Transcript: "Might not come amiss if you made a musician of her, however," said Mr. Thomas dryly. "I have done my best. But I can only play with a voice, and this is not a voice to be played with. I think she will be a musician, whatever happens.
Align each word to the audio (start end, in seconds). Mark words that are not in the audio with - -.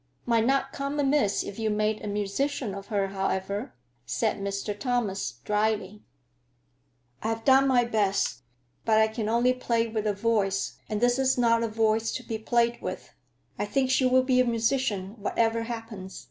"Might 0.25 0.47
not 0.47 0.73
come 0.73 0.99
amiss 0.99 1.43
if 1.43 1.59
you 1.59 1.69
made 1.69 2.01
a 2.03 2.07
musician 2.07 2.73
of 2.73 2.87
her, 2.87 3.09
however," 3.09 3.75
said 4.03 4.37
Mr. 4.39 4.75
Thomas 4.75 5.33
dryly. 5.45 6.01
"I 7.21 7.27
have 7.27 7.45
done 7.45 7.67
my 7.67 7.83
best. 7.85 8.41
But 8.83 8.97
I 8.97 9.07
can 9.07 9.29
only 9.29 9.53
play 9.53 9.85
with 9.87 10.07
a 10.07 10.13
voice, 10.13 10.79
and 10.89 11.01
this 11.01 11.19
is 11.19 11.37
not 11.37 11.61
a 11.61 11.67
voice 11.67 12.11
to 12.13 12.23
be 12.23 12.39
played 12.39 12.81
with. 12.81 13.13
I 13.59 13.65
think 13.67 13.91
she 13.91 14.07
will 14.07 14.23
be 14.23 14.39
a 14.39 14.43
musician, 14.43 15.09
whatever 15.21 15.61
happens. 15.61 16.19